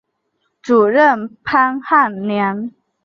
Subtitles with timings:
[0.63, 2.73] 主任潘汉年。